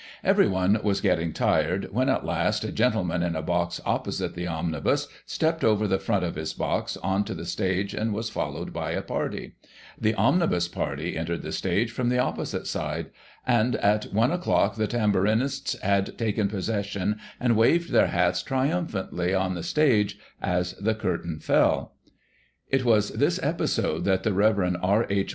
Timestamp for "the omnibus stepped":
4.33-5.63